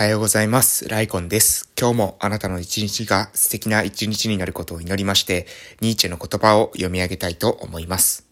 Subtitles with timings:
[0.00, 0.88] おはようございます。
[0.88, 1.70] ライコンです。
[1.78, 5.46] 今日もあなたの一日が素敵な一日になることを祈りまして、
[5.82, 8.26] ニーチェの言葉を読み上げたいと思います。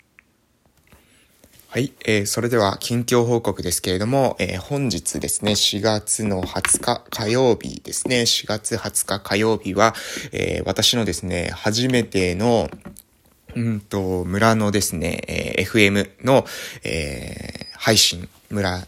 [1.69, 9.95] はい、えー、それでは近況報告ですけれども、えー、本日ですね、4月の20日火曜日ですね、4月20日火曜日は、
[10.33, 12.71] えー、私のですね、初めての
[13.55, 16.47] うんと、村のですね、えー、FM の、
[16.83, 18.87] えー、配信、村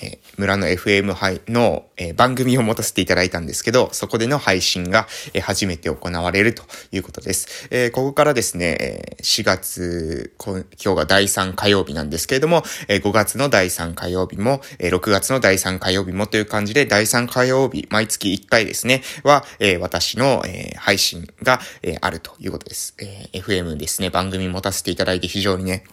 [0.00, 6.62] え村の FM 配の、え番組を持たせていただいたんですけど、そこでの配信が、え初めて行われると
[6.92, 7.68] いうことです。
[7.70, 22.94] えここからですね、4月、今日が第3火曜日なんですけれども、え5月の第3火曜日も、え6月の第3火曜日もという感じで、第3火曜日、毎月1回ですね、は、え私の、え配信が、えあるということです。
[22.98, 25.84] え FM ですね、番組持たせていただいて非常にね、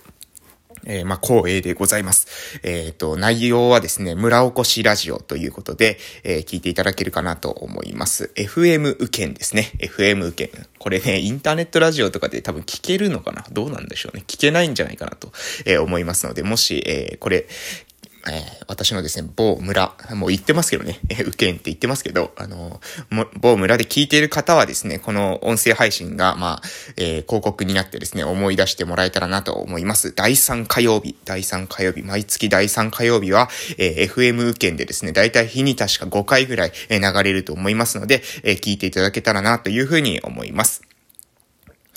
[0.85, 2.59] えー、まあ、光栄でございます。
[2.63, 8.31] えっ、ー、と、内容はですね、村おこしラジオということで、えー、聞いていただけるかなと思います。
[8.35, 9.71] FM 受験ですね。
[9.79, 10.65] FM 受験。
[10.79, 13.45] これね、インターネットラジオとかで多分聞けるのかな？
[13.51, 14.23] どうなんでしょうね。
[14.27, 15.31] 聞けないんじゃないかなと、
[15.65, 17.47] え思いますので、もし、えこれ、
[18.29, 22.81] えー、私のですね、某村、もう言ってますけどね、え、受けんって言ってますけど、あの、
[23.39, 26.67] 某村で聞いている方はですね、この音声配信が、まあ、
[26.97, 30.13] えー、広告になってですね、思い出してもらえたらなと思います。
[30.13, 40.81] 第3火曜日、第3火曜日、毎月第3火曜日は、えー、FM 受験でですね、だいたい日に確か5回ぐらい、流れると思いますので、えー、聞いていただけたらなというふうに思います。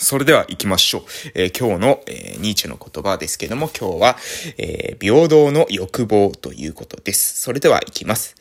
[0.00, 1.02] それでは行きましょう。
[1.34, 4.16] えー、今日の、えー、ニーチェの言葉ですけども、今日は、
[4.56, 7.40] えー、平等の欲望ということです。
[7.40, 8.36] それでは行きます。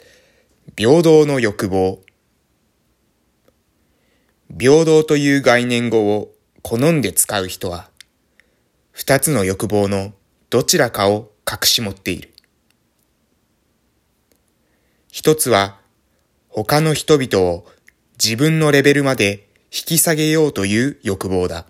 [0.78, 2.04] 平等の欲望。
[4.60, 7.90] 平等という概念語を好んで使う人は、
[8.92, 10.14] 二つの欲望の
[10.52, 12.36] どちらかを隠し持っている。
[15.12, 15.80] 一つは、
[16.50, 17.66] 他の人々を
[18.24, 21.66] 自分のレベルまで引き下げようという欲望だ。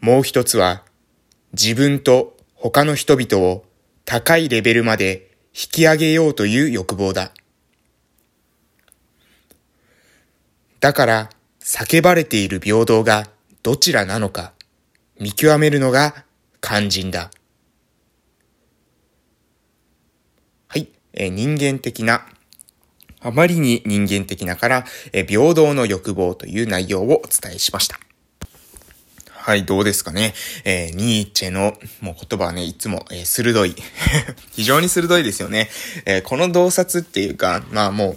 [0.00, 0.84] もう一つは、
[1.52, 3.64] 自分と他の人々を
[4.04, 7.32] 高いレベルまで引き上げようという欲望だ。
[10.80, 11.30] だから、
[11.60, 13.28] 叫ばれている平等が
[13.62, 14.54] どちらなのか
[15.18, 16.24] 見極めるのが
[16.62, 17.30] 肝心だ。
[20.68, 22.26] はい、え、人間的な
[23.20, 27.98] あまりに人間的なから、え平等の欲望という内容をお伝えしました。
[29.42, 30.34] はい、どうですかね。
[30.64, 33.74] えー、ニーチェのもう言葉はね、いつも、えー、鋭い。
[34.52, 35.70] 非常に鋭いですよね。
[36.04, 38.16] えー、この洞察っていうか、まあも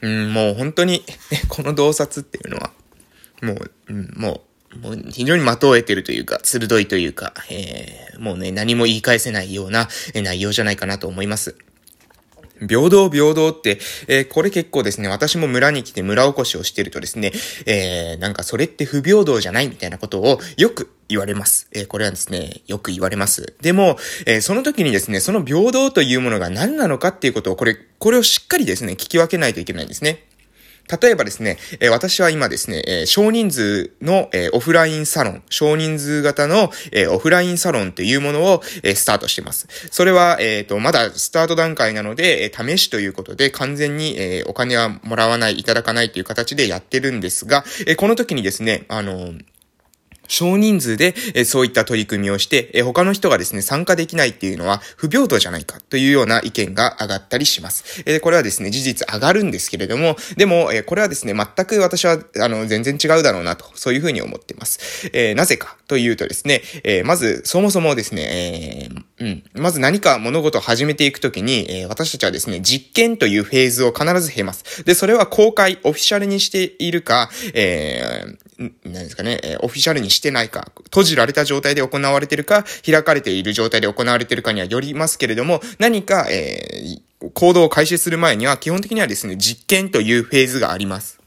[0.00, 1.04] う、うん、もう本当に、
[1.48, 2.72] この洞察っていうのは、
[3.42, 4.42] もう、うん、も
[4.74, 11.56] う、もう非常に的を得てるというか、鋭いというか、えー、もうね、何も言い返せないような内容じゃないかなと思います。
[12.66, 13.78] 平等平等って、
[14.08, 17.32] えー、これ結構ですね、私も村に来て村おこしをしてるとですね、
[17.66, 21.68] えー、なんかそれって不平等じゃないみたいなことをよく言われます。
[21.72, 23.54] えー、これはですね、よく言われます。
[23.60, 30.24] でも、えー、その時にですね、その平等というものが何なのかっていうことを、これ、これをしっかりですね、聞き分けないといけないんですね。
[31.00, 39.68] 例えばですね、え、私は今ですね、え、少人数の、え、オフラインサロン、少人数型の、えオフラインサロンっていうものを、えスタートしてます。
[39.90, 49.34] それは、えっ、と、まだスタート段階なので、え試しということで完全に、えお金はもらわない、いただかないという形でやってるんですが、えこの時にですね、あの
[50.30, 58.02] 少人数で、えそういった取り組みをして、え他の人がですね、参加できないっていうのは不平等じゃないかというような意見が上がったりします。
[58.06, 65.10] えこれはですね、事実上がるんですけれども、でも、えこれはですね、全く私は、あの、全然違うだろうなと、そういうふうに思っています。
[65.12, 74.84] えなぜかというとですね、えまず、そもそもですね、えー、うん、まず何か物事を始めていくときに、え私たちはですね、実験というフェーズを必ず経ます。
[74.84, 91.19] で、それは公開、オフィシャルにしているか、えー、何ですかね、オフィシャルにしてしてないか、閉じられた状態で行われてるか、開かれている状態で行われてるかにはよりますけれども、何か、えー、行動を開始する前には、基本的にはですね、実験というフェーズがあります。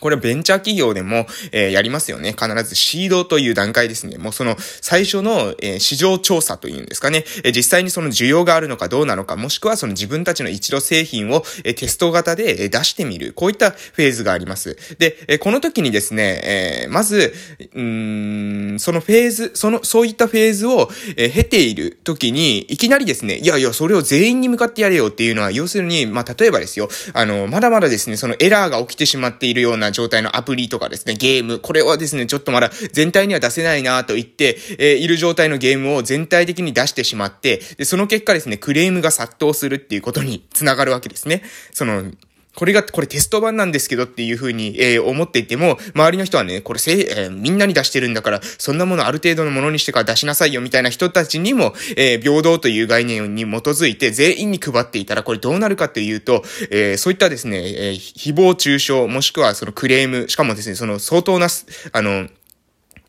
[0.00, 2.32] これベンチャー企業でも、えー、やりますよね。
[2.32, 4.18] 必ずシードという段階ですね。
[4.18, 13.32] もうその最初の、えー、市場調査というんですかね、えー、実際にその需要があるのかどうなのか、もしくはその自分たちの一度製品を、えテスト型で、え出してみる。
[13.32, 14.76] こういったフェーズがあります。
[14.98, 17.34] で、えこの時にですね、えまず、
[17.74, 41.42] うん、そのフェーズ、その、そういったフェーズを、え経ている時に、いきなりですね、いやいや、それを全員に向かってやれよっていうのは、要するに、まあ、例えばですよ、あの、まだまだですね、そのエラーが起きてしまっているようなな状態のアプリとかですね、ゲーム、これはですね、ちょっとまだ全体には出せないなと言って、えー、いる状態のゲームを全体的に出してしまって、で、その結果ですね、クレームが殺到するっていうことにつながるわけですね。
[41.72, 42.10] その、
[42.56, 61.48] これが、これテスト版なんですけどっていうふうに、えー、思っていても、周りの人はね、これせ、えー、みんなに出してるんだから、そんなものある程度のものにしてから出しなさいよみたいな人たちにも、えー、平等という概念に基づいて全員に配っていたら、これどうなるかっていうと、えー、そういったですね、えー、誹謗中傷、もしくはそのクレーム、しかもですね、その相当な、
[61.92, 62.28] あの、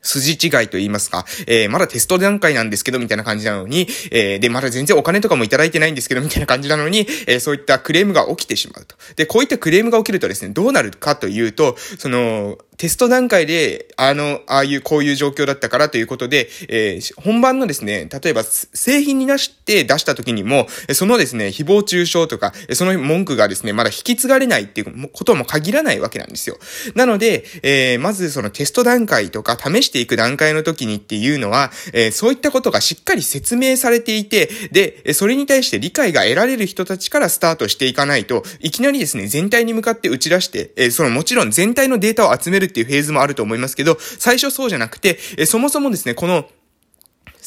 [0.01, 8.95] 筋違いと言いますか、えー、まだテスト段階なんですけど、みたいな感じなのに、えー、で、まだ全然お金とかもいただいてないんですけど、みたいな感じなのに、えー、そういったクレームが起きてしまうと。
[9.15, 26.57] で、こういったクレームが起きるとですね、どうなるかというと、その、テスト段階で、あの、ああいう、こういう状況だったからということで、えー、本番のですね、例えば、製品に出して出した時にも、そのですね、誹謗中傷とか、その文句がですね、まだ引き継がれないっていうことも限らないわけなんですよ。
[26.93, 46.49] なので、えー、まずそのテスト段階とか試していく段階の時にっていうのは、えー、そういったことがしっかり説明されていて、で、それに対して理解が得られる人たちからスタートしていかないと、いきなりですね、全体に向かって打ち出して、えー、そのもちろん全体のデータを集めるっていうフェーズもあると思いますけど、最初そうじゃなくて、えそもそもですね、この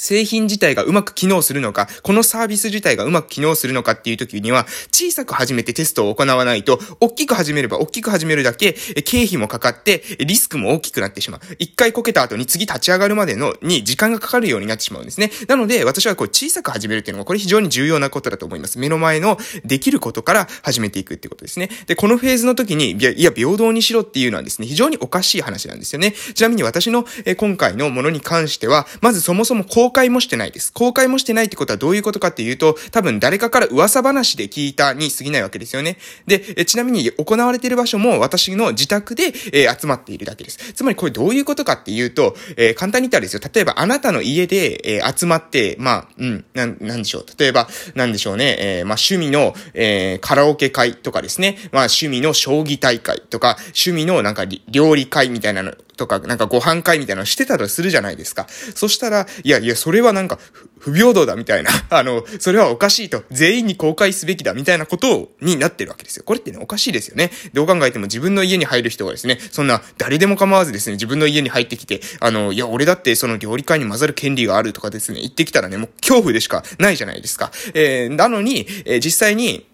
[0.00, 8.72] 製品自体がうまく機能するのか、このサービス自体がうまく機能するのかっていう時には、小さく始めてテストを行わないと、大きく始めれば大きく始めるだけ、
[9.04, 11.40] 経費もかかって、リスクも大きくなってしまう。
[11.58, 15.30] 一回こけた後に次立ち上がるまでの、に時間がかかるようになってしまうんですね。
[15.48, 18.78] なので、私はこう小さく始めるっていうのが、これ非常に重要なことだと思います。
[18.78, 19.36] 目の前の
[19.66, 21.68] できることから始めていくっていうことですね。
[21.86, 26.14] で、このフェーズの時に、いや、平等にしろっていうのはですね、非常におかしい話なんですよね。
[26.32, 30.72] ちなみに私の、え今回のものに関しては、まずそもそも公開もしてないです。
[30.72, 35.98] 公開もしてないってことはどういうことかっていうと、多分誰かから噂話で聞いたに過ぎないわけですよね。
[36.28, 40.74] で、えちなみに行われている場所も私の自宅で、えー、集まっているだけです。
[40.74, 43.40] つまりこれどういうことかっていうと、えー、簡単に言ったらですよ。
[43.52, 47.26] 例えばあなたの家で、えー、集まって、まあ、うん、なん、なんでしょう。
[47.36, 48.56] 例えば、なんでしょうね。
[48.60, 51.58] え、まあ趣味の、え、カラオケ会とかですね。
[51.72, 58.46] まあ趣味の将棋大会とか、趣味のなんか料理会みたいなのとか、なんかご飯会みたいなのしてたとするじゃないですか。
[58.74, 60.38] そしたら、いやいや、それはなんか、
[60.78, 66.22] 不平等だみたいな、 あの、それはおかしいと、全員に公開すべきだみたいなことになってるわけですよ。
[66.24, 67.30] これってね、おかしいですよね。
[67.52, 77.52] どう考えても自分の家に入る人がですね、そんな誰でも構わずですね、自分の家に入ってきて、あの、いや、俺だってその料理会に混ざる権利があるとかですね、言ってきたらね、もう恐怖でしかないじゃないですか。
[77.74, 79.66] えー、なのに、えー、実際に、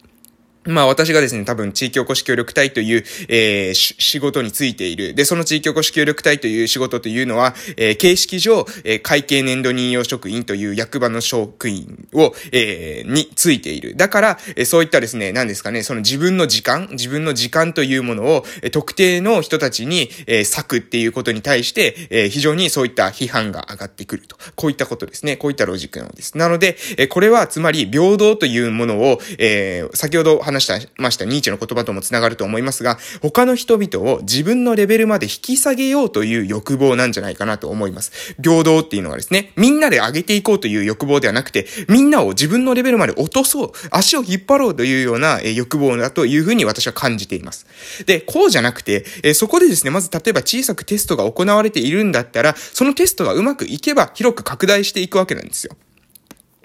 [0.67, 5.15] まあ私がですね、多分地域おこし協力隊という、えー、仕事についている。
[5.15, 13.97] で、その地域おこし協力隊という仕事というのは、えー、形式上、えー、会計年度任用職員という役場の職員を、えー、についている。
[13.97, 24.37] だから、えー、そういったですね、何ですかね、その自分の時間、自分の時間というものを、えー、特定の人たちに、えー、割くっていうことに対して、えー、非常にそういった批判が上がってくると。
[24.55, 25.37] こういったことですね。
[25.37, 26.37] こういったロジックなのです。
[26.37, 38.35] なので、えー、これはつまり平等というものを、えー、先ほど話話したましたニーチェの言葉ともつながると思いますが、他の人々を自分のレベルまで引き下げようという欲望なんじゃないかなと思います。
[38.43, 47.67] 平等っていうのはですね、みんなで上げていこうという欲望ではなくて、みんなを自分のレベルまで落とそう、足を引っ張ろうというような欲望だというふうに私は感じています。
[48.07, 55.77] で、こうじゃなくて、そこでですね、まず例えば小さくテストが行われているんだったら、そのテストがうまくいけば広く拡大していくわけなんですよ。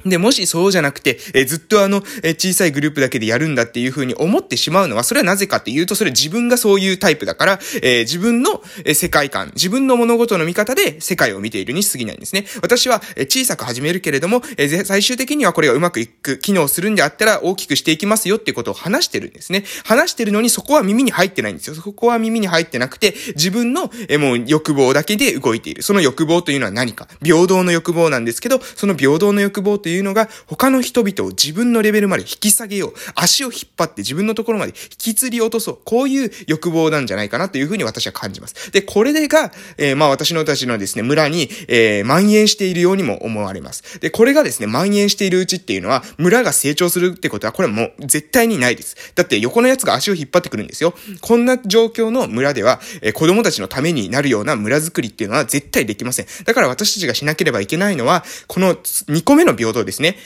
[0.06, 12.46] で、もしそうじゃなくて、えずっとあの、え小さいグループだけでやるんだっていう風に思ってしまうのは、それはなぜかっていうと、それ自分がそういうタイプだから、えー、自分の、え世界観、自分の物事の見方で世界を見ているに過ぎないんですね。
[12.62, 19.64] 私は、え小さく始めるけれども、え最終的にはこれがうまくいく、機能するんであったら大きくしていきますよっていうことを話してるんですね。
[19.86, 21.76] 話してるのにそこは耳に入ってないんですよ。
[21.76, 25.84] そこは耳に入ってなくて、自分の、えもう欲望だけで動いている。
[25.84, 32.94] その欲望というのは何か平等の欲望なんですけど、その平等の欲望といういうのが、他の人々を自分のレベルまで引き下げよう。
[33.16, 35.80] 足を引っ張って自分のところまで引きずり落とそう。
[35.86, 38.72] こういう欲望なんじゃないかなというふうに私は感じます。
[38.72, 44.00] で、これが、えー、まあ私のたちのですね、村に、えー、蔓延しているようにも思われます。
[44.00, 48.96] で、これがですね、蔓延しているうちっていうのは、村が成長するってことは、これはもう絶対にないです。
[49.16, 50.94] だって横のやつが足を引っ張ってくるんですよ。
[51.22, 56.26] こんな状況の村では、えー、子供たちのためになるような村づくりっていうのは絶対できません。
[56.46, 60.18] だから私たちがしなければいけないのは、この2個目の平等ですね。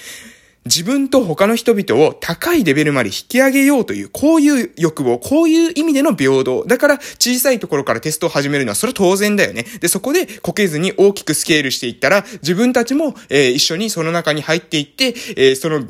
[0.65, 6.65] 自分と他の人々を高いレベルまで引き上げようという、こういう欲望、こういう意味での平等。
[6.65, 9.63] だから小さいところからテストを始めるのはそれ当然だよね。
[9.79, 15.85] で、そこでこけずに大きくスケールしていったら、自分たちも、えー、一緒にその中に入っていって、えー、その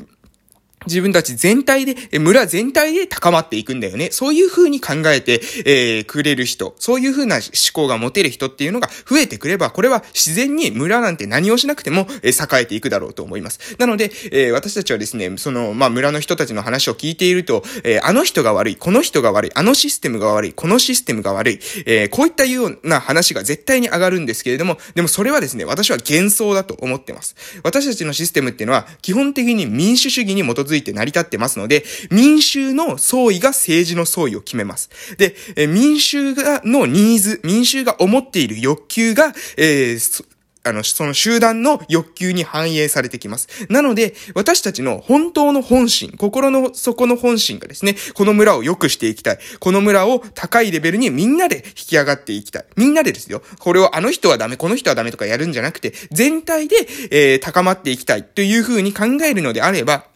[0.86, 4.10] 自分たち全体で、村全体で高まっていくんだよね。
[4.12, 13.76] そういう風に考えて、えー、くれる人、そういう風な思考が持てる人っていうのが増えてくれば、これは自然に村なんて何をしなくても、えー、栄えていくだろうと思います。
[13.78, 27.34] なので、えー、私たちはですね、その、まあ、村の人たちの話を聞いていると、え、あの人が悪い、この人が悪い、あのシステムが悪い、このシステムが悪い、え、こういったような話が絶対に上がるんですけれども、でもそれはですね、私は幻想だと思ってます。
[27.62, 34.90] 私たちのシステムっていうのは、基本的に民主主義に基づいていて成り立ってますので、民衆の総意が政治の総意を決めます。
[35.18, 40.24] で、え民衆が、のニーズ、民衆が思っている欲求が、えー、
[40.66, 43.48] あの、その集団の欲求に反映されてきます。
[43.70, 49.38] なので、私たちの本当の本心、心の底の本心がですね、この村を良くしていきたい。
[49.60, 52.64] この村を高いレベルにみんなで引き上がっていきたい。
[52.76, 53.42] みんなでですよ。
[53.60, 56.76] これをあの人はダメ、この人はダメとかやるんじゃなくて、全体で、
[57.10, 60.06] えー、高まっていきたいというふうに考えるのであれば、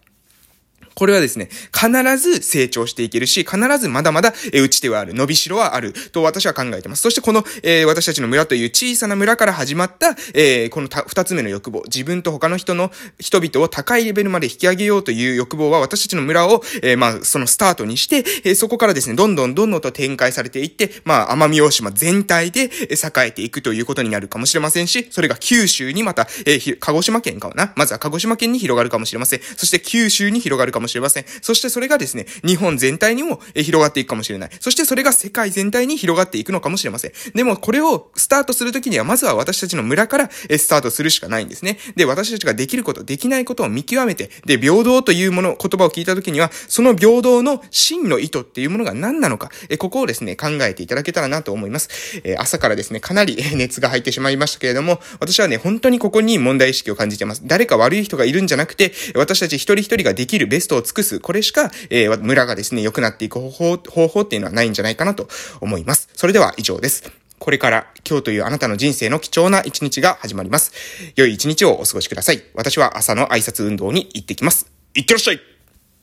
[1.01, 7.01] これはですね、必ず成長していけるし、必ずまだまだ、え打ち手はある、伸びしろはある、と私は考えてます。
[7.01, 27.73] そしてこの、えー、私たちの村という小さな村から始まった、えー、この二つ目の欲望、自分と他の人の、人々を高いレベルまで引き上げようという欲望は、私たちの村を、えー、まあ、そのスタートにして、えー、そこからですね、どんどんどんどんと展開されていって、まあ、奄美大島全体で、栄えていくということになるかもしれませんし、それが九州にまた、えー、鹿児島県かな？
[27.75, 29.41] まずは鹿児島県に広がるかもしれません。
[29.57, 30.90] そして九州に広がるかもしれません。
[30.91, 34.51] しれませんそしてそれがですね、日本全体にも広がっていくかもしれない。
[34.61, 37.13] そしてそれが世界全体に広がっていくのかもしれません。
[37.35, 41.79] でもこれをスタートするときには、まずは私たちの村からスタートするしかないんですね。
[41.97, 51.89] で、私たちができること、できないことを見極めて、で、平等というもの、言葉を聞いたときには、その平等の真の意図っていうものが何なのか、えここをですね、考えていただけたらなと思います。
[52.25, 57.43] え朝からですね、かなり熱が入ってしまいましたけれども、私はね、本当にここに問題意識を感じています。
[57.45, 65.29] 誰か悪い人がいるんじゃなくて、私たち一人一人ができるベストをを尽くす、これしか、えー、村がですね、良くなっていく方法、方法っていうのはないんじゃないかなと
[65.61, 66.09] 思います。
[66.15, 67.11] それでは以上です。
[67.39, 70.73] これから今日というあなたの人生の貴重な一日が始まります。
[71.17, 72.43] 良い一日をお過ごしください。
[72.55, 74.71] 私は朝の挨拶運動に行ってきます。
[74.95, 75.50] いってらっしゃい